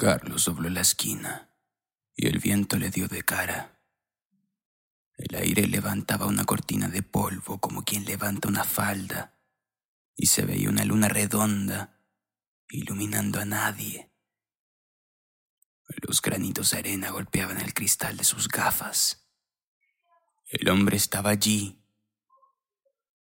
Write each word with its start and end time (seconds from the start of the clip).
Carlos 0.00 0.44
dobló 0.44 0.70
la 0.70 0.82
esquina 0.82 1.50
y 2.14 2.28
el 2.28 2.38
viento 2.38 2.76
le 2.76 2.88
dio 2.88 3.08
de 3.08 3.24
cara. 3.24 3.82
El 5.16 5.34
aire 5.34 5.66
levantaba 5.66 6.26
una 6.26 6.44
cortina 6.44 6.86
de 6.86 7.02
polvo 7.02 7.58
como 7.58 7.82
quien 7.82 8.04
levanta 8.04 8.46
una 8.46 8.62
falda 8.62 9.36
y 10.14 10.26
se 10.26 10.44
veía 10.44 10.68
una 10.68 10.84
luna 10.84 11.08
redonda 11.08 11.98
iluminando 12.68 13.40
a 13.40 13.44
nadie. 13.44 14.12
Los 16.06 16.22
granitos 16.22 16.70
de 16.70 16.78
arena 16.78 17.10
golpeaban 17.10 17.60
el 17.60 17.74
cristal 17.74 18.16
de 18.16 18.22
sus 18.22 18.46
gafas. 18.46 19.28
El 20.46 20.68
hombre 20.68 20.96
estaba 20.96 21.30
allí, 21.30 21.82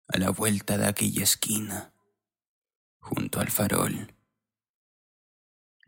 a 0.08 0.18
la 0.18 0.30
vuelta 0.30 0.76
de 0.76 0.88
aquella 0.88 1.22
esquina, 1.22 1.94
junto 2.98 3.38
al 3.38 3.52
farol. 3.52 4.12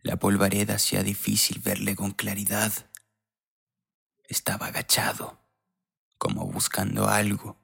La 0.02 0.16
polvareda 0.16 0.74
hacía 0.74 1.02
difícil 1.02 1.60
verle 1.60 1.96
con 1.96 2.12
claridad. 2.12 2.72
Estaba 4.28 4.66
agachado, 4.66 5.40
como 6.18 6.46
buscando 6.46 7.08
algo 7.08 7.56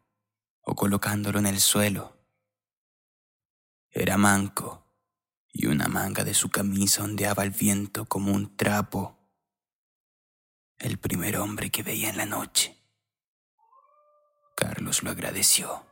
o 0.62 0.74
colocándolo 0.74 1.38
en 1.38 1.46
el 1.46 1.60
suelo. 1.60 2.16
Era 3.90 4.16
manco 4.16 4.86
y 5.52 5.66
una 5.66 5.86
manga 5.86 6.24
de 6.24 6.34
su 6.34 6.50
camisa 6.50 7.04
ondeaba 7.04 7.42
al 7.42 7.50
viento 7.50 8.06
como 8.06 8.32
un 8.32 8.56
trapo. 8.56 9.18
El 10.78 10.98
primer 10.98 11.36
hombre 11.36 11.70
que 11.70 11.82
veía 11.82 12.08
en 12.08 12.16
la 12.16 12.26
noche. 12.26 12.76
Carlos 14.56 15.02
lo 15.02 15.10
agradeció. 15.10 15.91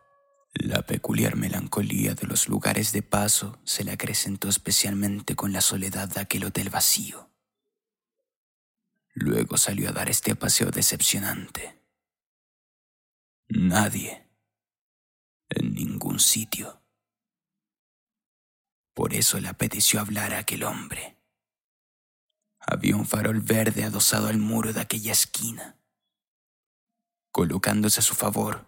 La 0.53 0.83
peculiar 0.83 1.37
melancolía 1.37 2.15
de 2.15 2.27
los 2.27 2.49
lugares 2.49 2.93
de 2.93 3.03
paso 3.03 3.61
se 3.65 3.85
le 3.85 3.93
acrecentó 3.93 4.49
especialmente 4.49 5.37
con 5.37 5.53
la 5.53 5.61
soledad 5.61 6.09
de 6.09 6.21
aquel 6.21 6.45
hotel 6.45 6.71
vacío. 6.71 7.31
Luego 9.15 9.57
salió 9.57 9.89
a 9.89 9.93
dar 9.93 10.11
este 10.11 10.35
paseo 10.35 10.71
decepcionante. 10.71 11.81
Nadie. 13.49 14.27
En 15.49 15.75
ningún 15.75 16.19
sitio. 16.19 16.81
Por 18.93 19.15
eso 19.15 19.39
le 19.41 19.49
apeteció 19.49 20.01
hablar 20.01 20.35
a 20.35 20.39
aquel 20.39 20.65
hombre. 20.65 21.17
Había 22.59 22.97
un 22.97 23.07
farol 23.07 23.41
verde 23.41 23.85
adosado 23.85 24.29
al 24.29 24.39
muro 24.39 24.73
de 24.73 24.81
aquella 24.81 25.13
esquina. 25.13 25.77
Colocándose 27.31 28.01
a 28.01 28.03
su 28.03 28.15
favor, 28.15 28.67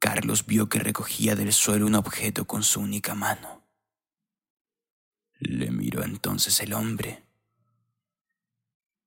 Carlos 0.00 0.46
vio 0.46 0.70
que 0.70 0.78
recogía 0.78 1.36
del 1.36 1.52
suelo 1.52 1.86
un 1.86 1.94
objeto 1.94 2.46
con 2.46 2.62
su 2.64 2.80
única 2.80 3.14
mano. 3.14 3.62
Le 5.38 5.70
miró 5.70 6.02
entonces 6.02 6.58
el 6.60 6.72
hombre. 6.72 7.22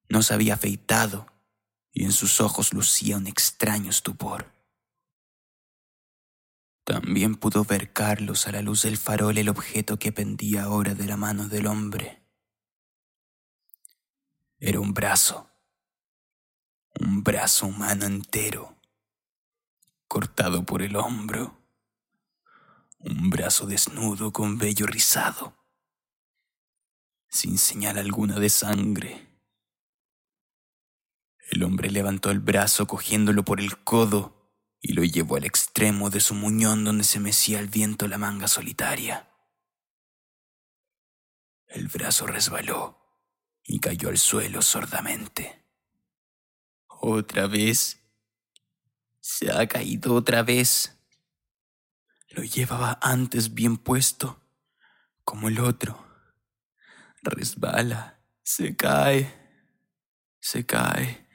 No 0.08 0.22
se 0.22 0.36
había 0.36 0.54
afeitado 0.54 1.26
y 1.92 2.04
en 2.06 2.12
sus 2.12 2.40
ojos 2.40 2.74
lucía 2.74 3.18
un 3.18 3.26
extraño 3.26 3.90
estupor. 3.90 4.54
También 6.84 7.36
pudo 7.36 7.64
ver 7.64 7.92
Carlos 7.92 8.48
a 8.48 8.52
la 8.52 8.62
luz 8.62 8.84
del 8.84 8.98
farol 8.98 9.40
el 9.40 9.50
objeto 9.50 9.98
que 9.98 10.12
pendía 10.12 10.64
ahora 10.64 10.94
de 10.94 11.08
la 11.08 11.18
mano 11.18 11.48
del 11.48 11.66
hombre. 11.66 12.22
Era 14.60 14.80
un 14.80 14.94
brazo, 14.94 15.50
un 17.00 17.24
brazo 17.24 17.66
humano 17.66 18.06
entero, 18.06 18.78
cortado 20.14 20.64
por 20.64 20.84
el 20.84 20.96
hombro, 20.96 21.60
un 23.00 23.32
brazo 23.32 23.66
desnudo 23.66 24.32
con 24.32 24.60
vello 24.60 24.86
rizado, 24.86 25.58
sin 27.28 27.58
señal 27.58 27.98
alguna 27.98 28.40
de 28.40 28.50
sangre. 28.50 29.28
El 31.50 31.64
hombre 31.64 31.90
levantó 31.90 32.30
el 32.30 32.42
brazo 32.42 32.86
cogiéndolo 32.86 33.44
por 33.44 33.60
el 33.60 33.84
codo 33.84 34.52
y 34.80 34.94
lo 34.94 35.04
llevó 35.04 35.38
al 35.38 35.46
extremo 35.46 36.12
de 36.12 36.20
su 36.20 36.36
muñón 36.36 36.84
donde 36.84 37.06
se 37.06 37.20
mecía 37.20 37.58
al 37.58 37.70
viento 37.70 38.08
la 38.08 38.20
manga 38.20 38.48
solitaria. 38.48 39.32
El 41.66 41.88
brazo 41.88 42.28
resbaló 42.28 43.00
y 43.64 43.80
cayó 43.80 44.10
al 44.10 44.20
suelo 44.20 44.62
sordamente. 44.62 45.66
Otra 46.86 47.48
vez. 47.48 48.03
Se 49.24 49.50
ha 49.54 49.66
caído 49.68 50.16
otra 50.16 50.44
vez. 50.44 51.00
Lo 52.28 52.44
llevaba 52.44 53.00
antes 53.02 53.54
bien 53.54 53.78
puesto, 53.78 54.44
como 55.24 55.48
el 55.48 55.60
otro. 55.62 56.06
Resbala, 57.22 58.20
se 58.44 58.76
cae, 58.76 59.34
se 60.42 60.66
cae, 60.66 61.26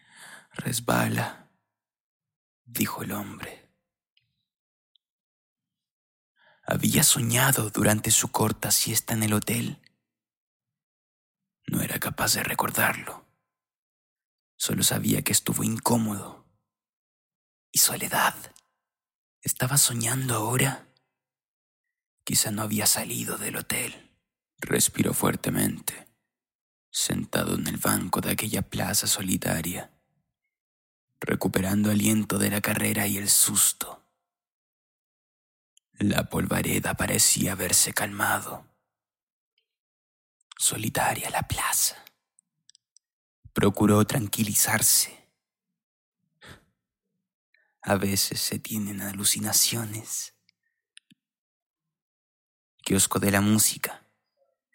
resbala 0.53 1.39
dijo 2.69 3.03
el 3.03 3.13
hombre. 3.13 3.67
Había 6.67 7.03
soñado 7.03 7.71
durante 7.71 8.11
su 8.11 8.31
corta 8.31 8.71
siesta 8.71 9.15
en 9.15 9.23
el 9.23 9.33
hotel. 9.33 9.81
No 11.67 11.81
era 11.81 11.99
capaz 11.99 12.35
de 12.35 12.43
recordarlo. 12.43 13.27
Solo 14.57 14.83
sabía 14.83 15.23
que 15.23 15.33
estuvo 15.33 15.65
incómodo. 15.65 16.48
Y 17.73 17.79
soledad. 17.79 18.35
¿Estaba 19.41 19.79
soñando 19.79 20.35
ahora? 20.35 20.89
Quizá 22.25 22.51
no 22.51 22.63
había 22.63 22.87
salido 22.87 23.39
del 23.39 23.57
hotel. 23.57 24.11
Respiró 24.59 25.15
fuertemente, 25.15 26.09
sentado 26.91 27.55
en 27.55 27.67
el 27.69 27.77
banco 27.77 28.21
de 28.21 28.33
aquella 28.33 28.63
plaza 28.63 29.07
solitaria 29.07 29.91
recuperando 31.21 31.91
aliento 31.91 32.39
de 32.39 32.51
la 32.51 32.61
carrera 32.61 33.07
y 33.07 33.19
el 33.19 33.29
susto. 33.29 34.05
La 35.99 36.29
polvareda 36.29 36.95
parecía 36.95 37.53
haberse 37.53 37.93
calmado. 37.93 38.65
Solitaria 40.57 41.31
la 41.31 41.43
plaza. 41.43 41.97
Procuró 43.53 44.05
tranquilizarse. 44.07 45.18
A 47.89 47.97
veces 47.97 48.39
se 48.43 48.59
tienen 48.59 49.01
alucinaciones. 49.01 50.35
Kiosco 52.85 53.19
de 53.19 53.31
la 53.31 53.41
música. 53.41 54.07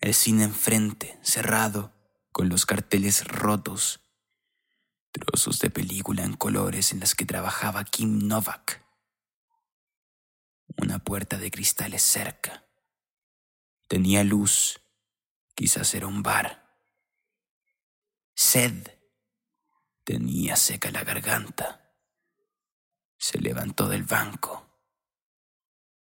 El 0.01 0.15
cine 0.15 0.45
enfrente, 0.45 1.19
cerrado, 1.21 1.93
con 2.31 2.49
los 2.49 2.65
carteles 2.65 3.23
rotos 3.27 3.99
trozos 5.11 5.59
de 5.59 5.69
película 5.69 6.23
en 6.23 6.33
colores 6.33 6.91
en 6.91 7.01
las 7.01 7.13
que 7.13 7.27
trabajaba 7.27 7.83
Kim 7.83 8.27
Novak. 8.27 8.83
Una 10.77 10.97
puerta 10.97 11.37
de 11.37 11.51
cristales 11.51 12.01
cerca. 12.01 12.65
Tenía 13.87 14.23
luz, 14.23 14.81
quizás 15.53 15.93
era 15.93 16.07
un 16.07 16.23
bar. 16.23 16.81
Sed. 18.33 18.87
Tenía 20.03 20.55
seca 20.55 20.89
la 20.89 21.03
garganta. 21.03 21.82
Se 23.23 23.39
levantó 23.39 23.87
del 23.87 24.03
banco. 24.03 24.67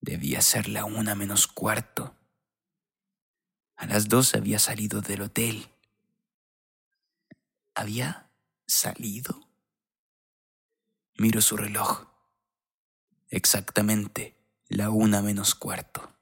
Debía 0.01 0.41
ser 0.41 0.67
la 0.67 0.87
una 0.87 1.15
menos 1.15 1.47
cuarto. 1.47 2.17
A 3.77 3.85
las 3.85 4.09
dos 4.09 4.35
había 4.35 4.59
salido 4.59 5.03
del 5.03 5.21
hotel. 5.21 5.69
Había 7.75 8.31
salido? 8.67 9.47
Miro 11.19 11.43
su 11.43 11.59
reloj. 11.59 12.07
Exactamente 13.29 14.35
la 14.69 14.89
una 14.89 15.21
menos 15.21 15.55
cuarto. 15.55 16.17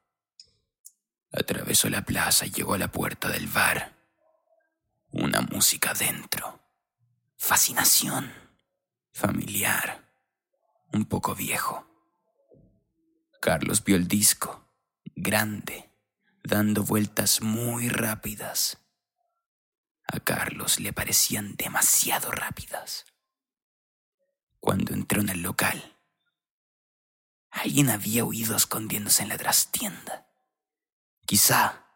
Atravesó 1.30 1.88
la 1.88 2.04
plaza 2.04 2.46
y 2.46 2.50
llegó 2.50 2.74
a 2.74 2.78
la 2.78 2.90
puerta 2.90 3.28
del 3.28 3.46
bar. 3.46 3.96
Una 5.12 5.40
música 5.40 5.94
dentro. 5.94 6.60
Fascinación. 7.36 8.32
Familiar. 9.12 10.09
Un 10.92 11.04
poco 11.04 11.34
viejo. 11.34 11.86
Carlos 13.40 13.84
vio 13.84 13.96
el 13.96 14.08
disco. 14.08 14.64
Grande. 15.14 15.90
Dando 16.42 16.82
vueltas 16.82 17.42
muy 17.42 17.88
rápidas 17.88 18.80
a 20.12 20.18
Carlos 20.18 20.80
le 20.80 20.92
parecían 20.92 21.54
demasiado 21.54 22.32
rápidas. 22.32 23.06
Cuando 24.58 24.92
entró 24.92 25.20
en 25.20 25.28
el 25.28 25.42
local, 25.42 25.96
alguien 27.50 27.90
había 27.90 28.24
huido 28.24 28.56
escondiéndose 28.56 29.22
en 29.22 29.28
la 29.28 29.38
trastienda. 29.38 30.26
Quizá 31.26 31.86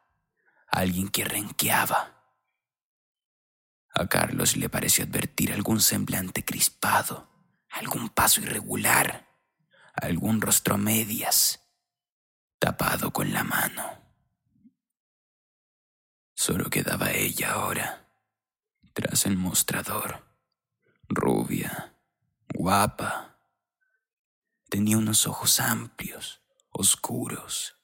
alguien 0.69 1.09
que 1.09 1.25
renqueaba. 1.25 2.23
A 3.93 4.07
Carlos 4.07 4.57
le 4.57 4.69
pareció 4.69 5.05
advertir 5.05 5.53
algún 5.53 5.81
semblante 5.81 6.45
crispado, 6.45 7.29
algún 7.75 8.09
paso 8.09 8.41
irregular, 8.41 9.29
algún 9.95 10.41
rostro 10.41 10.79
medias, 10.79 11.61
tapado 12.59 13.13
con 13.13 13.33
la 13.33 13.43
mano. 13.43 13.83
Solo 16.35 16.71
quedaba 16.71 17.11
ella 17.11 17.53
ahora 17.53 18.09
tras 18.93 19.27
el 19.27 19.37
mostrador. 19.37 20.25
Rubia, 21.09 21.97
guapa. 22.55 23.39
Tenía 24.69 24.97
unos 24.97 25.27
ojos 25.27 25.59
amplios, 25.59 26.43
oscuros, 26.71 27.77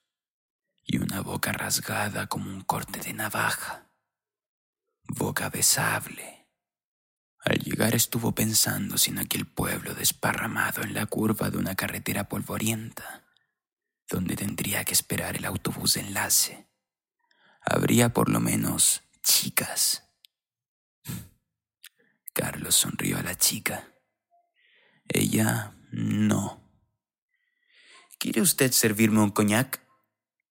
y 0.85 0.99
una 0.99 1.21
boca 1.21 1.53
rasgada 1.53 2.29
como 2.29 2.49
un 2.49 2.63
corte 2.63 3.01
de 3.01 3.13
navaja. 3.13 3.89
Boca 5.03 5.49
besable. 5.51 6.40
Al 7.43 7.59
llegar 7.59 7.95
estuvo 7.95 8.35
pensando 8.35 8.99
si 8.99 9.11
en 9.11 9.19
aquel 9.19 9.47
pueblo 9.47 9.95
desparramado 9.95 10.83
en 10.83 10.93
la 10.93 11.07
curva 11.07 11.51
de 11.51 11.57
una 11.57 11.75
carretera 11.75 12.29
polvorienta, 12.29 13.25
donde 14.09 14.37
tendría 14.37 14.85
que 14.85 14.93
esperar 14.93 15.37
el 15.37 15.47
autobús 15.47 15.95
de 15.95 16.01
enlace, 16.03 16.69
habría 17.63 18.13
por 18.13 18.29
lo 18.29 18.41
menos 18.41 19.03
chicas. 19.23 20.05
Carlos 22.35 22.75
sonrió 22.75 23.19
a 23.19 23.23
la 23.23 23.37
chica. 23.37 23.89
Ella 25.09 25.75
no. 25.91 26.63
¿Quiere 28.19 28.43
usted 28.43 28.71
servirme 28.73 29.21
un 29.21 29.31
coñac? 29.31 29.81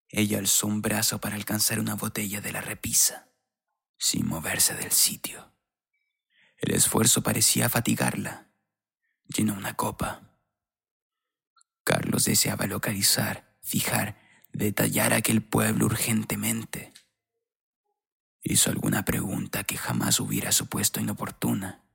Ella 0.09 0.39
alzó 0.39 0.65
un 0.65 0.81
brazo 0.81 1.21
para 1.21 1.35
alcanzar 1.35 1.79
una 1.79 1.93
botella 1.93 2.41
de 2.41 2.51
la 2.51 2.61
repisa, 2.61 3.29
sin 3.97 4.25
moverse 4.25 4.73
del 4.73 4.91
sitio. 4.91 5.53
El 6.59 6.73
esfuerzo 6.73 7.23
parecía 7.23 7.69
fatigarla. 7.69 8.49
Llenó 9.27 9.53
una 9.53 9.75
copa. 9.75 10.29
Carlos 11.85 12.25
deseaba 12.25 12.67
localizar, 12.67 13.55
fijar, 13.61 14.19
detallar 14.51 15.13
aquel 15.13 15.41
pueblo 15.41 15.85
urgentemente. 15.85 16.93
Hizo 18.41 18.69
alguna 18.69 19.05
pregunta 19.05 19.63
que 19.63 19.77
jamás 19.77 20.19
hubiera 20.19 20.51
supuesto 20.51 20.99
inoportuna, 20.99 21.85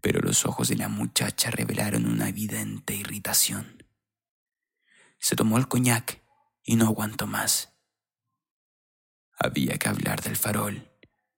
pero 0.00 0.20
los 0.20 0.46
ojos 0.46 0.68
de 0.68 0.76
la 0.76 0.88
muchacha 0.88 1.50
revelaron 1.50 2.06
una 2.06 2.28
evidente 2.28 2.94
irritación. 2.94 3.84
Se 5.18 5.36
tomó 5.36 5.58
el 5.58 5.68
coñac 5.68 6.22
y 6.62 6.76
no 6.76 6.86
aguantó 6.86 7.26
más. 7.26 7.72
Había 9.38 9.78
que 9.78 9.88
hablar 9.88 10.22
del 10.22 10.36
farol 10.36 10.90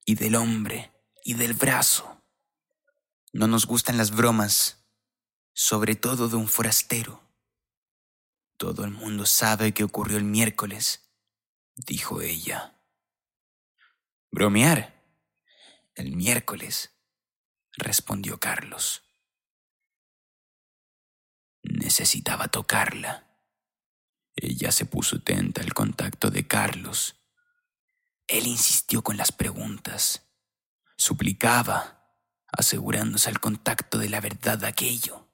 y 0.04 0.14
del 0.14 0.36
hombre 0.36 0.93
y 1.24 1.34
del 1.34 1.54
brazo. 1.54 2.22
No 3.32 3.48
nos 3.48 3.66
gustan 3.66 3.96
las 3.96 4.12
bromas, 4.12 4.84
sobre 5.54 5.96
todo 5.96 6.28
de 6.28 6.36
un 6.36 6.46
forastero. 6.46 7.20
Todo 8.56 8.84
el 8.84 8.92
mundo 8.92 9.26
sabe 9.26 9.72
que 9.72 9.82
ocurrió 9.82 10.18
el 10.18 10.24
miércoles, 10.24 11.10
dijo 11.74 12.20
ella. 12.20 12.78
Bromear. 14.30 14.94
El 15.96 16.14
miércoles, 16.16 16.92
respondió 17.72 18.38
Carlos. 18.38 19.02
Necesitaba 21.62 22.48
tocarla. 22.48 23.38
Ella 24.34 24.72
se 24.72 24.86
puso 24.86 25.16
atenta 25.16 25.62
al 25.62 25.72
contacto 25.72 26.30
de 26.30 26.46
Carlos. 26.46 27.14
Él 28.26 28.46
insistió 28.48 29.02
con 29.02 29.16
las 29.16 29.30
preguntas. 29.30 30.23
Suplicaba, 31.06 32.02
asegurándose 32.50 33.28
al 33.28 33.38
contacto 33.38 33.98
de 33.98 34.08
la 34.08 34.22
verdad 34.22 34.56
de 34.56 34.68
aquello. 34.68 35.28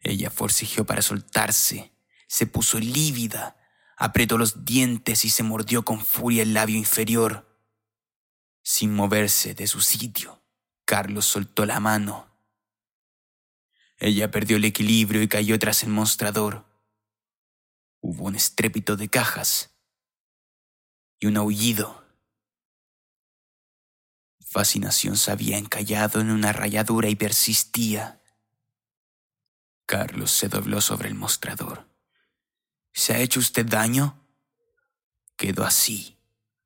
Ella 0.00 0.30
forcejeó 0.30 0.86
para 0.86 1.02
soltarse, 1.02 1.92
se 2.26 2.46
puso 2.46 2.78
lívida, 2.78 3.58
apretó 3.98 4.38
los 4.38 4.64
dientes 4.64 5.26
y 5.26 5.28
se 5.28 5.42
mordió 5.42 5.84
con 5.84 6.02
furia 6.02 6.42
el 6.42 6.54
labio 6.54 6.78
inferior. 6.78 7.54
Sin 8.62 8.94
moverse 8.94 9.52
de 9.52 9.66
su 9.66 9.82
sitio, 9.82 10.42
Carlos 10.86 11.26
soltó 11.26 11.66
la 11.66 11.78
mano. 11.78 12.34
Ella 13.98 14.30
perdió 14.30 14.56
el 14.56 14.64
equilibrio 14.64 15.20
y 15.20 15.28
cayó 15.28 15.58
tras 15.58 15.82
el 15.82 15.90
mostrador. 15.90 16.64
Hubo 18.00 18.24
un 18.24 18.36
estrépito 18.36 18.96
de 18.96 19.10
cajas 19.10 19.76
y 21.20 21.26
un 21.26 21.36
aullido. 21.36 22.01
Fascinación 24.52 25.16
se 25.16 25.30
había 25.30 25.56
encallado 25.56 26.20
en 26.20 26.30
una 26.30 26.52
rayadura 26.52 27.08
y 27.08 27.16
persistía. 27.16 28.20
Carlos 29.86 30.30
se 30.30 30.50
dobló 30.50 30.82
sobre 30.82 31.08
el 31.08 31.14
mostrador. 31.14 31.88
¿Se 32.92 33.14
ha 33.14 33.20
hecho 33.20 33.40
usted 33.40 33.64
daño? 33.64 34.22
Quedó 35.36 35.64
así, 35.64 36.18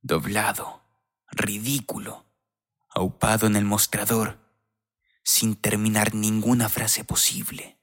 doblado, 0.03 0.83
ridículo, 1.31 2.27
aupado 2.89 3.47
en 3.47 3.55
el 3.55 3.65
mostrador, 3.65 4.41
sin 5.23 5.55
terminar 5.55 6.13
ninguna 6.13 6.69
frase 6.69 7.05
posible. 7.05 7.79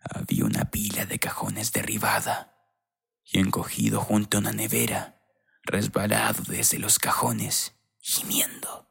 Había 0.00 0.44
una 0.44 0.72
pila 0.72 1.06
de 1.06 1.20
cajones 1.20 1.72
derribada 1.72 2.66
y 3.24 3.38
encogido 3.38 4.00
junto 4.00 4.38
a 4.38 4.40
una 4.40 4.52
nevera, 4.52 5.22
resbalado 5.62 6.42
desde 6.48 6.80
los 6.80 6.98
cajones, 6.98 7.77
gimiendo. 8.08 8.90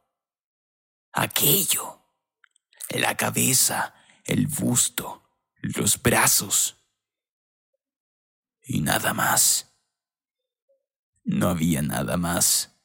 Aquello, 1.12 2.00
la 2.90 3.16
cabeza, 3.16 3.94
el 4.24 4.46
busto, 4.46 5.24
los 5.60 6.00
brazos 6.00 6.76
y 8.62 8.80
nada 8.80 9.12
más. 9.14 9.74
No 11.24 11.48
había 11.48 11.82
nada 11.82 12.16
más. 12.16 12.76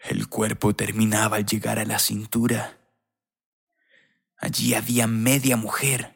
El 0.00 0.28
cuerpo 0.28 0.74
terminaba 0.74 1.38
al 1.38 1.46
llegar 1.46 1.78
a 1.78 1.86
la 1.86 1.98
cintura. 1.98 2.78
Allí 4.36 4.74
había 4.74 5.06
media 5.06 5.56
mujer 5.56 6.14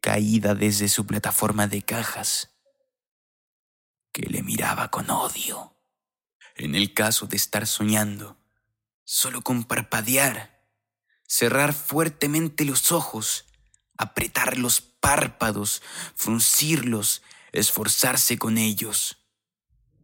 caída 0.00 0.54
desde 0.54 0.88
su 0.88 1.04
plataforma 1.04 1.66
de 1.66 1.82
cajas, 1.82 2.54
que 4.12 4.22
le 4.22 4.42
miraba 4.42 4.88
con 4.88 5.10
odio. 5.10 5.77
En 6.58 6.74
el 6.74 6.92
caso 6.92 7.26
de 7.26 7.36
estar 7.36 7.66
soñando, 7.66 8.36
solo 9.04 9.42
con 9.42 9.64
parpadear, 9.64 10.60
cerrar 11.26 11.72
fuertemente 11.72 12.64
los 12.64 12.92
ojos, 12.92 13.46
apretar 13.96 14.58
los 14.58 14.80
párpados, 14.80 15.82
fruncirlos, 16.14 17.22
esforzarse 17.52 18.38
con 18.38 18.58
ellos. 18.58 19.18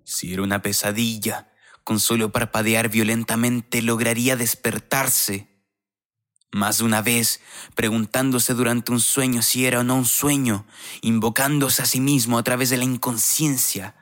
Si 0.04 0.32
era 0.32 0.42
una 0.42 0.62
pesadilla, 0.62 1.52
con 1.82 1.98
solo 2.00 2.30
parpadear 2.30 2.88
violentamente 2.88 3.82
lograría 3.82 4.36
despertarse 4.36 5.55
más 6.52 6.79
de 6.79 6.84
una 6.84 7.02
vez, 7.02 7.40
preguntándose 7.74 8.55
durante 8.55 8.93
un 8.93 9.00
sueño 9.00 9.43
si 9.43 9.67
era 9.67 9.81
o 9.81 9.82
no 9.82 9.96
un 9.96 10.05
sueño, 10.05 10.67
invocándose 11.02 11.82
a 11.82 11.86
sí 11.86 11.98
mismo 12.00 12.38
a 12.38 12.44
través 12.44 12.70
de 12.70 12.76
la 12.76 12.84
inconsciencia, 12.84 13.96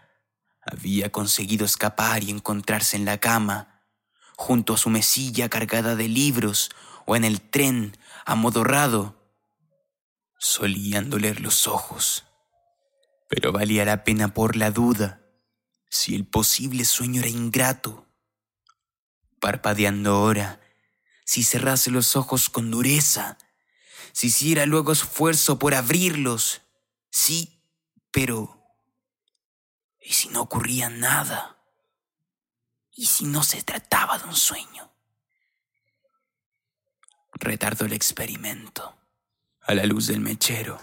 había 0.62 1.11
conseguido 1.11 1.66
escapar 1.66 2.23
y 2.25 2.31
encontrarse 2.31 2.97
en 2.97 3.04
la 3.04 3.19
cama, 3.19 3.83
junto 4.37 4.75
a 4.75 4.78
su 4.78 4.90
mesilla 4.90 5.49
cargada 5.49 5.97
de 5.97 6.09
libros 6.09 6.71
o 7.07 7.16
en 7.16 7.25
el 7.25 7.40
tren, 7.40 7.97
amodorrado. 8.25 9.16
Solían 10.38 11.11
doler 11.11 11.40
los 11.40 11.66
ojos, 11.66 12.25
pero 13.28 13.52
valía 13.52 13.85
la 13.85 14.04
pena 14.04 14.35
por 14.35 14.57
la 14.57 14.71
duda 14.71 15.23
si 15.92 16.14
el 16.14 16.26
posible 16.26 16.87
sueño 16.87 17.21
era 17.21 17.28
ingrato. 17.28 18.07
Parpadeando 19.40 20.12
ahora, 20.12 20.59
si 21.26 21.42
cerrase 21.42 21.90
los 21.90 22.16
ojos 22.16 22.49
con 22.49 22.71
dureza, 22.71 23.37
si 24.12 24.28
hiciera 24.28 24.64
luego 24.64 24.92
esfuerzo 24.92 25.59
por 25.59 25.75
abrirlos. 25.75 26.62
Sí, 27.11 27.62
pero... 28.11 28.62
¿Y 30.05 30.13
si 30.13 30.29
no 30.29 30.43
ocurría 30.43 30.91
nada? 30.91 31.59
¿Y 32.95 33.07
si 33.07 33.25
no 33.25 33.43
se 33.43 33.63
trataba 33.63 34.19
de 34.19 34.25
un 34.25 34.37
sueño? 34.37 34.91
Retardó 37.33 37.87
el 37.87 37.93
experimento 37.93 38.99
a 39.63 39.75
la 39.75 39.87
luz 39.87 40.09
del 40.09 40.21
mechero, 40.21 40.81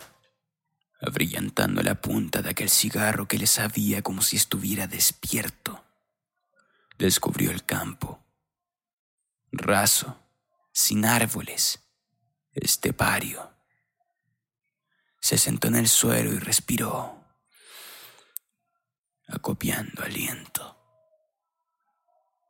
abrillantando 1.02 1.84
la 1.84 1.96
punta 1.96 2.42
de 2.42 2.50
aquel 2.50 2.70
cigarro 2.70 3.28
que 3.28 3.38
le 3.38 3.48
sabía 3.48 4.02
como 4.02 4.22
si 4.22 4.38
estuviera 4.38 4.88
despierto. 4.88 5.84
Descubrió 6.98 7.52
el 7.52 7.66
campo, 7.66 8.24
raso, 9.52 10.18
sin 10.72 11.06
árboles, 11.06 11.80
estepario. 12.54 13.52
Se 15.20 15.38
sentó 15.38 15.68
en 15.68 15.76
el 15.76 15.88
suelo 15.88 16.34
y 16.34 16.40
respiró, 16.40 17.19
acopiando 19.30 20.04
aliento. 20.04 20.78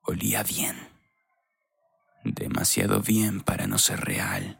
Olía 0.04 0.44
bien, 0.44 0.76
demasiado 2.24 3.02
bien 3.02 3.42
para 3.42 3.68
no 3.68 3.78
ser 3.78 4.00
real. 4.02 4.58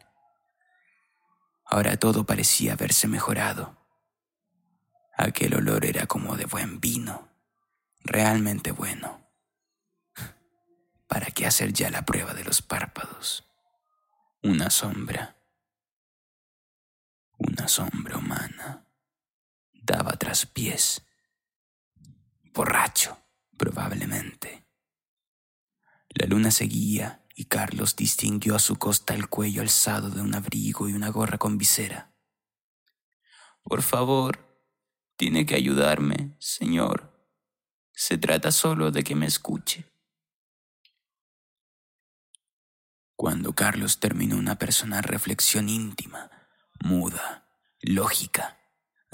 Ahora 1.64 1.96
todo 1.96 2.24
parecía 2.24 2.74
haberse 2.74 3.08
mejorado. 3.08 3.76
Aquel 5.16 5.54
olor 5.54 5.84
era 5.84 6.06
como 6.06 6.36
de 6.36 6.46
buen 6.46 6.80
vino, 6.80 7.28
realmente 8.02 8.72
bueno. 8.72 9.20
¿Para 11.06 11.26
que 11.26 11.46
hacer 11.46 11.72
ya 11.72 11.90
la 11.90 12.04
prueba 12.04 12.34
de 12.34 12.44
los 12.44 12.62
párpados. 12.62 13.44
Una 14.42 14.70
sombra. 14.70 15.36
Una 17.36 17.66
sombra 17.66 18.16
humana. 18.16 18.86
Daba 19.72 20.16
pies. 20.52 21.02
Borracho, 22.52 23.16
probablemente. 23.56 24.66
La 26.08 26.26
luna 26.26 26.50
seguía 26.50 27.24
y 27.34 27.44
Carlos 27.44 27.94
distinguió 27.94 28.56
a 28.56 28.58
su 28.58 28.76
costa 28.76 29.14
el 29.14 29.28
cuello 29.28 29.62
alzado 29.62 30.10
de 30.10 30.20
un 30.20 30.34
abrigo 30.34 30.88
y 30.88 30.92
una 30.92 31.10
gorra 31.10 31.38
con 31.38 31.58
visera. 31.58 32.12
Por 33.62 33.82
favor, 33.82 34.50
tiene 35.16 35.46
que 35.46 35.54
ayudarme, 35.54 36.34
señor. 36.38 37.14
Se 37.92 38.18
trata 38.18 38.50
solo 38.50 38.90
de 38.90 39.04
que 39.04 39.14
me 39.14 39.26
escuche. 39.26 39.84
Cuando 43.14 43.54
Carlos 43.54 44.00
terminó 44.00 44.36
una 44.36 44.56
personal 44.56 45.04
reflexión 45.04 45.68
íntima, 45.68 46.30
muda, 46.82 47.46
lógica, 47.80 48.58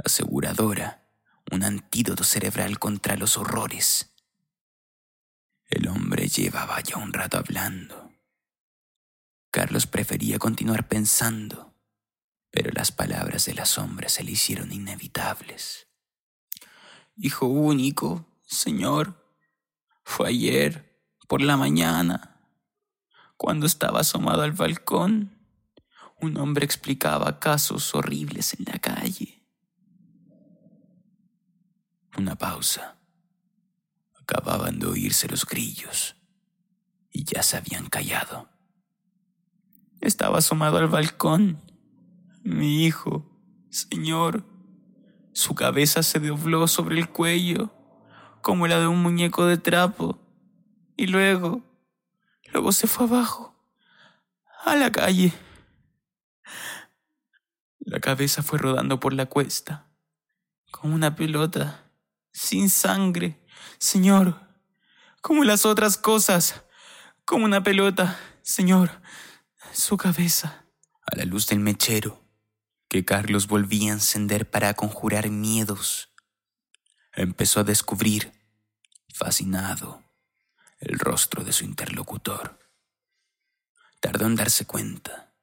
aseguradora, 0.02 1.05
un 1.50 1.65
antídoto 1.65 2.25
cerebral 2.25 2.79
contra 2.79 3.17
los 3.17 3.37
horrores, 3.37 4.12
el 5.69 5.88
hombre 5.88 6.29
llevaba 6.29 6.81
ya 6.81 6.97
un 6.97 7.12
rato 7.12 7.38
hablando. 7.38 8.12
Carlos 9.50 9.87
prefería 9.87 10.38
continuar 10.38 10.87
pensando, 10.87 11.75
pero 12.50 12.71
las 12.73 12.93
palabras 12.93 13.47
de 13.47 13.55
la 13.55 13.67
sombra 13.67 14.09
se 14.09 14.23
le 14.23 14.33
hicieron 14.33 14.73
inevitables. 14.73 15.88
Hijo 17.17 17.47
único, 17.47 18.26
Señor, 18.47 19.26
fue 20.05 20.29
ayer, 20.29 21.03
por 21.26 21.43
la 21.43 21.57
mañana, 21.57 22.41
cuando 23.37 23.67
estaba 23.67 24.00
asomado 24.00 24.43
al 24.43 24.53
balcón. 24.53 25.33
Un 26.21 26.37
hombre 26.38 26.65
explicaba 26.65 27.41
casos 27.41 27.95
horribles 27.95 28.55
en 28.55 28.67
la 28.67 28.79
calle. 28.79 29.36
Una 32.18 32.35
pausa. 32.35 32.96
Acababan 34.20 34.78
de 34.78 34.87
oírse 34.87 35.28
los 35.28 35.44
grillos 35.44 36.16
y 37.11 37.25
ya 37.25 37.42
se 37.42 37.56
habían 37.56 37.88
callado. 37.88 38.49
Estaba 40.00 40.38
asomado 40.38 40.78
al 40.78 40.88
balcón. 40.88 41.62
Mi 42.42 42.85
hijo, 42.85 43.25
señor, 43.70 44.44
su 45.32 45.54
cabeza 45.54 46.02
se 46.02 46.18
dobló 46.18 46.66
sobre 46.68 46.99
el 46.99 47.11
cuello 47.11 47.73
como 48.40 48.66
la 48.66 48.78
de 48.78 48.87
un 48.87 49.02
muñeco 49.02 49.44
de 49.46 49.58
trapo 49.58 50.18
y 50.96 51.08
luego, 51.08 51.62
luego 52.52 52.73
se 52.73 52.87
fue 52.87 53.06
abajo, 53.06 53.54
a 54.64 54.76
la 54.76 54.90
calle. 54.90 55.32
La 57.80 58.00
cabeza 58.00 58.42
fue 58.42 58.58
rodando 58.58 59.00
por 59.00 59.12
la 59.12 59.26
cuesta, 59.26 59.88
como 60.70 60.94
una 60.94 61.16
pelota, 61.16 61.86
sin 62.37 62.69
sangre 62.69 63.40
Señor, 63.78 64.40
como 65.21 65.45
las 65.45 65.66
otras 65.66 65.97
cosas, 65.97 66.62
como 67.25 67.45
una 67.45 67.62
pelota, 67.62 68.19
Señor, 68.43 69.02
su 69.73 69.97
cabeza. 69.97 70.64
A 71.07 71.16
la 71.16 71.25
luz 71.25 71.47
del 71.47 71.61
mechero, 71.61 72.25
que 72.88 73.05
Carlos 73.05 73.47
volvía 73.47 73.93
a 73.93 73.95
encender 73.95 74.50
para 74.50 74.75
conjurar 74.75 75.28
miedos, 75.31 76.11
empezó 77.12 77.61
a 77.61 77.64
descubrir, 77.64 78.33
fascinado, 79.12 80.02
el 80.78 80.99
rostro 80.99 81.45
de 81.45 81.52
su 81.52 81.64
interlocutor. 81.64 82.59
Tardó 84.00 84.26
en 84.26 84.37
darse 84.37 84.66
cuenta. 84.66 85.35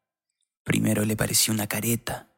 Primero 0.63 1.05
le 1.05 1.15
pareció 1.15 1.53
una 1.53 1.67
careta, 1.67 2.29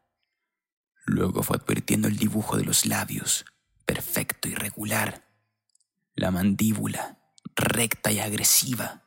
luego 1.06 1.44
fue 1.44 1.58
advirtiendo 1.58 2.08
el 2.08 2.18
dibujo 2.18 2.58
de 2.58 2.64
los 2.64 2.86
labios, 2.86 3.46
perfecto 3.86 4.48
y 4.48 4.56
regular 4.56 5.28
la 6.16 6.32
mandíbula 6.32 7.20
recta 7.56 8.12
y 8.12 8.20
agresiva, 8.20 9.04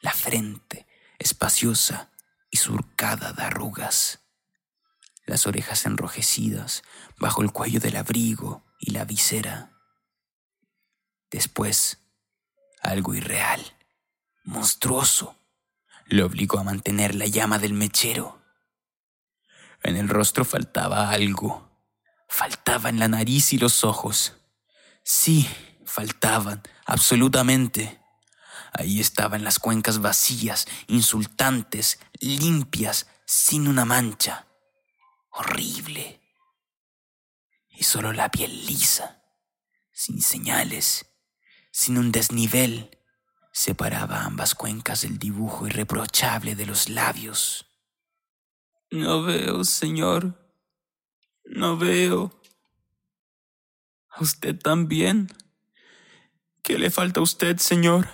la 0.00 0.12
frente 0.12 0.86
espaciosa 1.18 2.10
y 2.50 2.56
surcada 2.56 3.32
de 3.32 3.42
arrugas, 3.42 4.20
las 5.26 5.46
orejas 5.46 5.84
enrojecidas 5.86 6.82
bajo 7.18 7.42
el 7.42 7.52
cuello 7.52 7.80
del 7.80 7.96
abrigo 7.96 8.64
y 8.78 8.92
la 8.92 9.04
visera. 9.04 9.72
Después, 11.30 11.98
algo 12.80 13.14
irreal, 13.14 13.76
monstruoso, 14.44 15.36
le 16.06 16.22
obligó 16.22 16.58
a 16.58 16.64
mantener 16.64 17.14
la 17.14 17.26
llama 17.26 17.58
del 17.58 17.74
mechero. 17.74 18.40
En 19.82 19.96
el 19.96 20.08
rostro 20.08 20.44
faltaba 20.44 21.10
algo, 21.10 21.67
faltaba 22.28 22.88
en 22.90 22.98
la 22.98 23.08
nariz 23.08 23.52
y 23.52 23.58
los 23.58 23.82
ojos. 23.84 24.34
Sí, 25.02 25.48
faltaban, 25.84 26.62
absolutamente. 26.86 28.00
Ahí 28.72 29.00
estaban 29.00 29.42
las 29.42 29.58
cuencas 29.58 30.00
vacías, 30.00 30.66
insultantes, 30.86 31.98
limpias, 32.20 33.08
sin 33.24 33.66
una 33.66 33.84
mancha. 33.84 34.46
Horrible. 35.30 36.20
Y 37.70 37.84
solo 37.84 38.12
la 38.12 38.30
piel 38.30 38.66
lisa, 38.66 39.22
sin 39.92 40.20
señales, 40.20 41.06
sin 41.72 41.96
un 41.96 42.12
desnivel, 42.12 42.90
separaba 43.52 44.24
ambas 44.24 44.54
cuencas 44.54 45.02
del 45.02 45.18
dibujo 45.18 45.66
irreprochable 45.66 46.54
de 46.54 46.66
los 46.66 46.88
labios. 46.88 47.66
No 48.90 49.22
veo, 49.22 49.64
señor. 49.64 50.47
No 51.48 51.78
veo. 51.78 52.30
¿A 54.10 54.22
usted 54.22 54.58
también? 54.58 55.28
¿Qué 56.62 56.78
le 56.78 56.90
falta 56.90 57.20
a 57.20 57.22
usted, 57.22 57.56
Señor? 57.56 58.06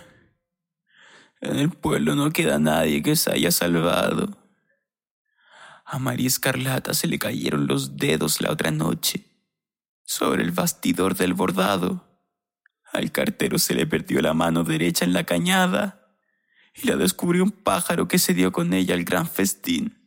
En 1.40 1.58
el 1.58 1.70
pueblo 1.70 2.14
no 2.14 2.30
queda 2.30 2.60
nadie 2.60 3.02
que 3.02 3.16
se 3.16 3.32
haya 3.32 3.50
salvado. 3.50 4.38
A 5.84 5.98
María 5.98 6.28
Escarlata 6.28 6.94
se 6.94 7.08
le 7.08 7.18
cayeron 7.18 7.66
los 7.66 7.96
dedos 7.96 8.40
la 8.40 8.52
otra 8.52 8.70
noche, 8.70 9.24
sobre 10.04 10.44
el 10.44 10.52
bastidor 10.52 11.16
del 11.16 11.34
bordado. 11.34 12.22
Al 12.92 13.10
cartero 13.10 13.58
se 13.58 13.74
le 13.74 13.86
perdió 13.86 14.22
la 14.22 14.32
mano 14.32 14.62
derecha 14.62 15.04
en 15.04 15.12
la 15.12 15.24
cañada 15.24 16.16
y 16.72 16.86
la 16.86 16.96
descubrió 16.96 17.42
un 17.42 17.50
pájaro 17.50 18.06
que 18.06 18.20
se 18.20 18.32
dio 18.32 18.52
con 18.52 18.72
ella 18.72 18.94
al 18.94 19.04
gran 19.04 19.28
festín. 19.28 20.04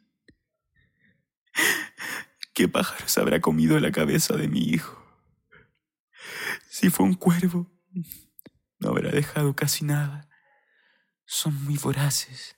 ¿Qué 2.58 2.68
pájaro 2.68 3.08
se 3.08 3.20
habrá 3.20 3.40
comido 3.40 3.80
la 3.80 3.92
cabeza 3.92 4.36
de 4.36 4.48
mi 4.48 4.62
hijo? 4.62 5.00
Si 6.68 6.90
fue 6.90 7.06
un 7.06 7.14
cuervo, 7.14 7.72
no 8.80 8.90
habrá 8.90 9.12
dejado 9.12 9.56
casi 9.56 9.86
nada. 9.86 10.28
Son 11.28 11.54
muy 11.66 11.78
voraces. 11.78 12.58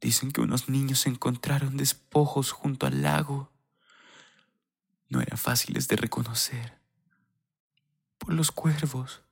Dicen 0.00 0.32
que 0.32 0.40
unos 0.40 0.68
niños 0.68 1.06
encontraron 1.06 1.76
despojos 1.76 2.50
junto 2.50 2.88
al 2.88 3.02
lago. 3.02 3.52
No 5.10 5.20
eran 5.20 5.38
fáciles 5.38 5.86
de 5.86 5.94
reconocer 5.94 6.80
por 8.18 8.34
los 8.34 8.50
cuervos. 8.50 9.22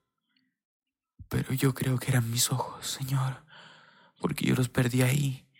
Pero 1.28 1.52
yo 1.54 1.74
creo 1.74 1.98
que 1.98 2.12
eran 2.12 2.30
mis 2.30 2.52
ojos, 2.52 2.86
Señor, 2.86 3.44
porque 4.20 4.46
yo 4.46 4.54
los 4.54 4.68
perdí 4.68 5.02
ahí. 5.02 5.50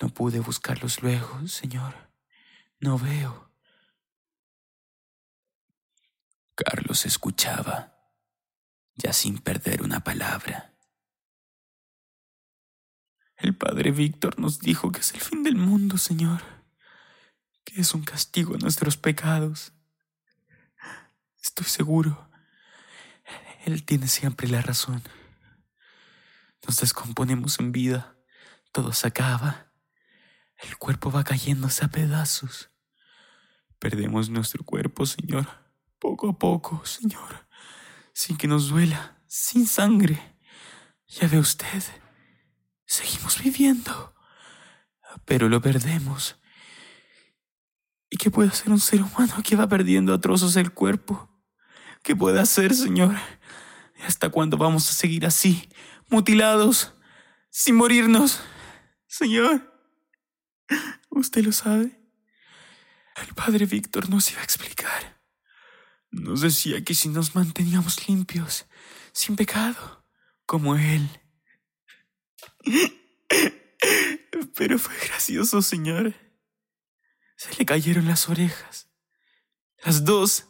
No 0.00 0.10
pude 0.10 0.38
buscarlos 0.38 1.02
luego, 1.02 1.48
Señor. 1.48 2.03
No 2.80 2.98
veo. 2.98 3.50
Carlos 6.54 7.06
escuchaba 7.06 7.94
ya 8.96 9.12
sin 9.12 9.38
perder 9.38 9.82
una 9.82 10.00
palabra. 10.00 10.74
El 13.36 13.56
padre 13.56 13.90
Víctor 13.90 14.38
nos 14.38 14.60
dijo 14.60 14.92
que 14.92 15.00
es 15.00 15.12
el 15.12 15.20
fin 15.20 15.42
del 15.42 15.56
mundo, 15.56 15.98
Señor, 15.98 16.42
que 17.64 17.80
es 17.80 17.92
un 17.94 18.04
castigo 18.04 18.54
a 18.54 18.58
nuestros 18.58 18.96
pecados. 18.96 19.72
Estoy 21.42 21.66
seguro. 21.66 22.30
Él 23.64 23.84
tiene 23.84 24.08
siempre 24.08 24.48
la 24.48 24.62
razón. 24.62 25.02
Nos 26.66 26.78
descomponemos 26.80 27.58
en 27.58 27.72
vida, 27.72 28.16
todo 28.72 28.92
se 28.92 29.08
acaba, 29.08 29.72
el 30.68 30.76
cuerpo 30.76 31.10
va 31.10 31.24
cayéndose 31.24 31.84
a 31.84 31.88
pedazos. 31.88 32.70
Perdemos 33.78 34.30
nuestro 34.30 34.64
cuerpo, 34.64 35.06
Señor, 35.06 35.46
poco 35.98 36.28
a 36.28 36.38
poco, 36.38 36.84
Señor 36.84 37.44
sin 38.14 38.36
que 38.36 38.48
nos 38.48 38.68
duela, 38.68 39.18
sin 39.26 39.66
sangre. 39.66 40.38
Ya 41.08 41.28
ve 41.28 41.38
usted, 41.38 41.82
seguimos 42.86 43.42
viviendo, 43.42 44.14
pero 45.26 45.48
lo 45.48 45.60
perdemos. 45.60 46.36
¿Y 48.08 48.16
qué 48.16 48.30
puede 48.30 48.48
hacer 48.48 48.70
un 48.70 48.80
ser 48.80 49.02
humano 49.02 49.34
que 49.44 49.56
va 49.56 49.68
perdiendo 49.68 50.14
a 50.14 50.20
trozos 50.20 50.56
el 50.56 50.72
cuerpo? 50.72 51.28
¿Qué 52.02 52.14
puede 52.14 52.40
hacer, 52.40 52.74
Señor? 52.74 53.16
¿Hasta 54.06 54.28
cuándo 54.28 54.56
vamos 54.56 54.88
a 54.88 54.92
seguir 54.92 55.26
así, 55.26 55.68
mutilados, 56.08 56.94
sin 57.50 57.74
morirnos. 57.74 58.40
Señor, 59.06 59.73
usted 61.10 61.44
lo 61.44 61.52
sabe. 61.52 62.00
El 63.16 63.34
padre 63.34 63.66
Víctor 63.66 64.10
nos 64.10 64.30
iba 64.32 64.40
a 64.40 64.44
explicar. 64.44 65.20
Nos 66.10 66.40
decía 66.40 66.82
que 66.84 66.94
si 66.94 67.08
nos 67.08 67.34
manteníamos 67.34 68.08
limpios, 68.08 68.66
sin 69.12 69.36
pecado, 69.36 70.04
como 70.46 70.76
él. 70.76 71.08
Pero 74.56 74.78
fue 74.78 74.94
gracioso, 75.06 75.62
señor. 75.62 76.14
Se 77.36 77.54
le 77.56 77.66
cayeron 77.66 78.06
las 78.06 78.28
orejas. 78.28 78.88
Las 79.84 80.04
dos. 80.04 80.46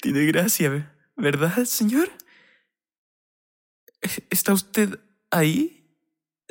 Tiene 0.00 0.24
gracia, 0.26 0.96
¿verdad, 1.16 1.64
señor? 1.64 2.10
¿Está 4.30 4.52
usted 4.52 4.98
ahí, 5.30 5.81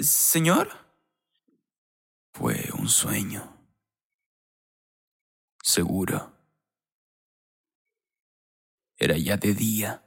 señor? 0.04 0.70
Fue 2.34 2.70
un 2.78 2.90
sueño. 2.90 3.58
Seguro. 5.62 6.36
Era 8.98 9.18
ya 9.18 9.38
de 9.38 9.54
día, 9.54 10.04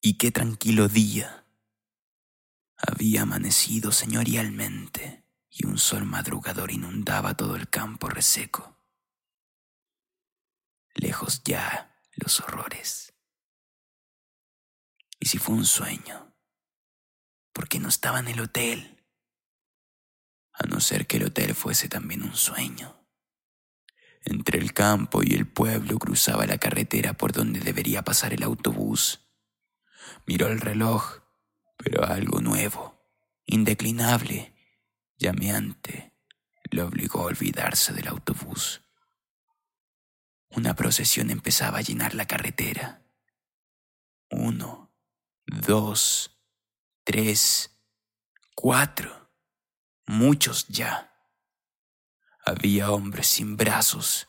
y 0.00 0.18
qué 0.18 0.30
tranquilo 0.30 0.88
día. 0.88 1.46
Había 2.76 3.22
amanecido 3.22 3.92
señorialmente, 3.92 5.24
y 5.50 5.66
un 5.66 5.78
sol 5.78 6.04
madrugador 6.04 6.70
inundaba 6.70 7.36
todo 7.36 7.56
el 7.56 7.68
campo 7.68 8.08
reseco. 8.08 8.76
Lejos 10.94 11.42
ya 11.44 12.02
los 12.12 12.40
horrores. 12.40 13.14
¿Y 15.20 15.26
si 15.26 15.38
fue 15.38 15.54
un 15.54 15.64
sueño? 15.64 16.34
¿Por 17.52 17.68
qué 17.68 17.78
no 17.80 17.88
estaba 17.88 18.20
en 18.20 18.28
el 18.28 18.40
hotel? 18.40 18.97
A 20.58 20.66
no 20.66 20.80
ser 20.80 21.06
que 21.06 21.18
el 21.18 21.26
hotel 21.26 21.54
fuese 21.54 21.88
también 21.88 22.22
un 22.22 22.34
sueño. 22.34 22.98
Entre 24.24 24.58
el 24.58 24.72
campo 24.72 25.22
y 25.22 25.34
el 25.34 25.46
pueblo 25.46 25.98
cruzaba 25.98 26.46
la 26.46 26.58
carretera 26.58 27.14
por 27.14 27.32
donde 27.32 27.60
debería 27.60 28.02
pasar 28.02 28.34
el 28.34 28.42
autobús. 28.42 29.20
Miró 30.26 30.48
el 30.48 30.60
reloj, 30.60 31.20
pero 31.76 32.04
algo 32.04 32.40
nuevo, 32.40 33.00
indeclinable, 33.46 34.54
llameante, 35.16 36.14
le 36.70 36.82
obligó 36.82 37.20
a 37.20 37.26
olvidarse 37.26 37.92
del 37.92 38.08
autobús. 38.08 38.82
Una 40.50 40.74
procesión 40.74 41.30
empezaba 41.30 41.78
a 41.78 41.82
llenar 41.82 42.14
la 42.14 42.26
carretera. 42.26 43.02
Uno, 44.30 44.94
dos, 45.46 46.38
tres, 47.04 47.78
cuatro, 48.54 49.27
muchos 50.08 50.66
ya. 50.68 51.14
Había 52.44 52.90
hombres 52.90 53.26
sin 53.26 53.56
brazos 53.56 54.28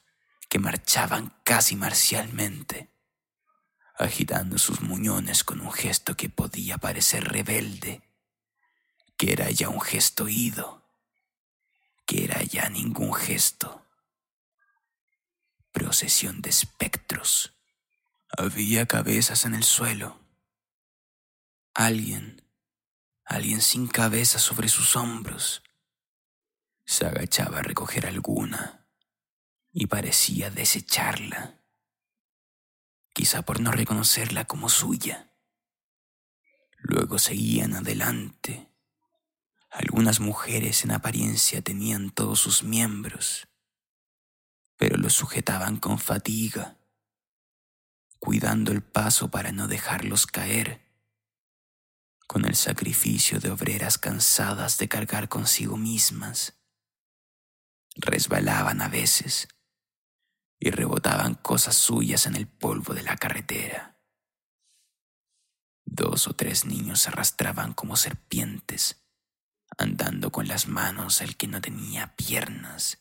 que 0.49 0.59
marchaban 0.59 1.33
casi 1.43 1.75
marcialmente, 1.75 2.91
agitando 3.97 4.57
sus 4.57 4.81
muñones 4.81 5.43
con 5.43 5.61
un 5.61 5.71
gesto 5.71 6.17
que 6.17 6.29
podía 6.29 6.77
parecer 6.77 7.23
rebelde, 7.23 8.01
que 9.17 9.31
era 9.31 9.49
ya 9.51 9.69
un 9.69 9.79
gesto 9.79 10.27
ido, 10.27 10.85
que 12.05 12.25
era 12.25 12.43
ya 12.43 12.69
ningún 12.69 13.13
gesto. 13.13 13.85
Procesión 15.71 16.41
de 16.41 16.49
espectros. 16.49 17.53
Había 18.37 18.85
cabezas 18.85 19.45
en 19.45 19.55
el 19.55 19.63
suelo. 19.63 20.19
Alguien, 21.73 22.43
alguien 23.23 23.61
sin 23.61 23.87
cabeza 23.87 24.39
sobre 24.39 24.67
sus 24.67 24.95
hombros 24.97 25.63
se 26.89 27.05
agachaba 27.05 27.59
a 27.59 27.61
recoger 27.61 28.07
alguna 28.07 28.87
y 29.71 29.85
parecía 29.85 30.49
desecharla, 30.49 31.61
quizá 33.13 33.43
por 33.43 33.59
no 33.59 33.71
reconocerla 33.71 34.45
como 34.45 34.69
suya. 34.69 35.31
Luego 36.79 37.19
seguían 37.19 37.75
adelante. 37.75 38.71
Algunas 39.69 40.19
mujeres 40.19 40.83
en 40.83 40.89
apariencia 40.89 41.61
tenían 41.61 42.09
todos 42.09 42.39
sus 42.39 42.63
miembros, 42.63 43.47
pero 44.75 44.97
los 44.97 45.13
sujetaban 45.13 45.77
con 45.77 45.99
fatiga, 45.99 46.79
cuidando 48.17 48.71
el 48.71 48.81
paso 48.81 49.29
para 49.29 49.51
no 49.51 49.67
dejarlos 49.67 50.25
caer, 50.25 50.81
con 52.25 52.45
el 52.45 52.55
sacrificio 52.55 53.39
de 53.39 53.51
obreras 53.51 53.99
cansadas 53.99 54.79
de 54.79 54.89
cargar 54.89 55.29
consigo 55.29 55.77
mismas 55.77 56.58
resbalaban 57.95 58.81
a 58.81 58.87
veces 58.87 59.47
y 60.59 60.71
rebotaban 60.71 61.35
cosas 61.35 61.75
suyas 61.75 62.25
en 62.25 62.35
el 62.35 62.47
polvo 62.47 62.93
de 62.93 63.03
la 63.03 63.15
carretera. 63.15 63.97
Dos 65.85 66.27
o 66.27 66.35
tres 66.35 66.65
niños 66.65 67.01
se 67.01 67.09
arrastraban 67.09 67.73
como 67.73 67.95
serpientes, 67.95 69.03
andando 69.77 70.31
con 70.31 70.47
las 70.47 70.67
manos 70.67 71.21
el 71.21 71.37
que 71.37 71.47
no 71.47 71.61
tenía 71.61 72.15
piernas, 72.15 72.99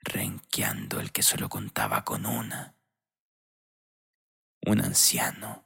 renqueando 0.00 1.00
el 1.00 1.10
que 1.10 1.22
solo 1.22 1.48
contaba 1.48 2.04
con 2.04 2.26
una. 2.26 2.76
Un 4.60 4.80
anciano, 4.80 5.64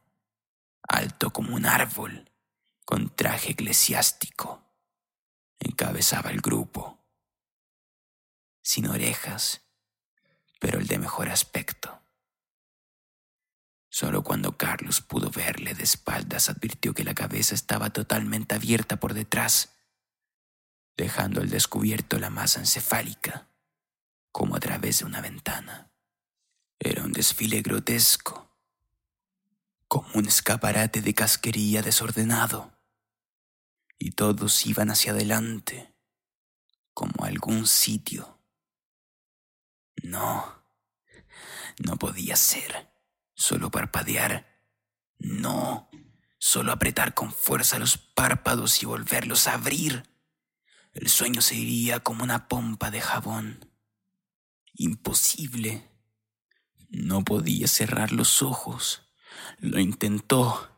alto 0.89 1.33
como 1.33 1.57
un 1.57 1.67
árbol, 1.67 2.31
con 2.85 3.15
traje 3.15 3.53
eclesiástico, 3.53 4.63
encabezaba 5.59 6.31
el 6.31 6.41
grupo 6.41 7.02
sin 8.63 8.87
orejas, 8.87 9.63
pero 10.61 10.79
el 10.79 10.87
de 10.87 10.99
mejor 10.99 11.29
aspecto. 11.29 12.01
Solo 13.91 14.23
cuando 14.23 14.57
Carlos 14.57 15.03
pudo 15.03 15.29
verle 15.31 15.75
de 15.75 15.83
espaldas 15.83 16.49
advirtió 16.49 16.95
que 16.95 17.05
la 17.05 17.15
cabeza 17.15 17.55
estaba 17.55 17.91
totalmente 17.91 18.55
abierta 18.55 18.99
por 18.99 19.13
detrás, 19.13 19.75
dejando 20.97 21.41
al 21.41 21.51
descubierto 21.51 22.19
la 22.19 22.31
masa 22.31 22.61
encefálica, 22.61 23.49
como 24.31 24.57
a 24.57 24.61
través 24.61 25.01
de 25.01 25.05
una 25.05 25.21
ventana. 25.21 25.91
Era 26.79 27.03
un 27.03 27.13
desfile 27.13 27.61
grotesco, 27.61 28.57
como 29.89 30.09
un 30.15 30.27
escaparate 30.27 31.03
de 31.03 31.13
casquería 31.13 31.83
desordenado, 31.83 32.73
y 33.99 34.13
todos 34.13 34.65
iban 34.65 34.91
hacia 34.91 35.13
adelante, 35.13 35.93
como 36.95 37.25
algún 37.25 37.67
sitio 37.67 38.42
no, 40.03 40.65
no 41.79 41.97
podía 41.97 42.37
ser. 42.37 42.91
Solo 43.35 43.71
parpadear. 43.71 44.47
No, 45.19 45.91
solo 46.39 46.73
apretar 46.73 47.15
con 47.15 47.33
fuerza 47.33 47.79
los 47.79 47.97
párpados 47.97 48.83
y 48.83 48.87
volverlos 48.87 49.47
a 49.47 49.55
abrir. 49.55 50.09
El 50.93 51.09
sueño 51.09 51.41
se 51.41 51.55
iría 51.55 52.01
como 52.01 52.23
una 52.25 52.49
pompa 52.49 52.91
de 52.91 53.01
jabón. 53.01 53.71
Imposible. 54.75 55.89
No 56.89 57.25
podía 57.25 57.67
cerrar 57.69 58.13
los 58.13 58.43
ojos. 58.43 59.13
Lo 59.59 59.79
intentó. 59.81 60.69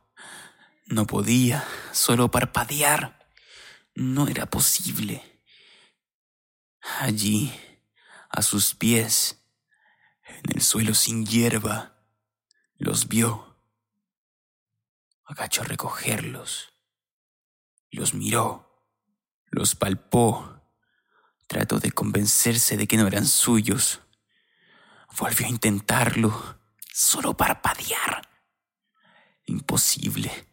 No 0.86 1.06
podía, 1.06 1.64
solo 1.92 2.30
parpadear. 2.30 3.28
No 3.94 4.28
era 4.28 4.46
posible. 4.46 5.42
Allí, 7.00 7.52
a 8.34 8.42
sus 8.42 8.74
pies, 8.74 9.44
en 10.26 10.56
el 10.56 10.60
suelo 10.60 10.92
sin 10.94 11.24
hierba, 11.24 11.94
los 12.76 13.06
vio. 13.06 13.56
Agachó 15.24 15.62
a 15.62 15.66
recogerlos. 15.66 16.72
Los 17.92 18.12
miró, 18.12 18.84
los 19.46 19.76
palpó, 19.76 20.60
trató 21.46 21.78
de 21.78 21.92
convencerse 21.92 22.76
de 22.76 22.88
que 22.88 22.96
no 22.96 23.06
eran 23.06 23.24
suyos. 23.24 24.00
Volvió 25.16 25.46
a 25.46 25.50
intentarlo, 25.50 26.58
solo 26.92 27.36
parpadear. 27.36 28.28
Imposible. 29.44 30.48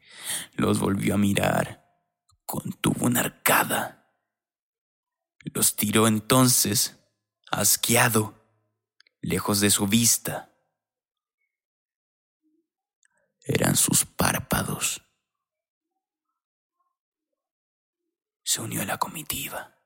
Los 0.54 0.80
volvió 0.80 1.16
a 1.16 1.18
mirar. 1.18 1.84
Contuvo 2.46 3.08
una 3.08 3.22
arcada. 3.22 4.14
Los 5.52 5.76
tiró 5.76 6.08
entonces 6.08 7.01
asqueado, 7.52 8.34
lejos 9.22 9.60
de 9.60 9.70
su 9.70 9.88
vista. 9.88 10.52
Eran 13.44 13.76
sus 13.76 14.06
párpados. 14.06 15.02
Se 18.44 18.62
unió 18.62 18.82
a 18.82 18.86
la 18.86 18.98
comitiva. 18.98 19.81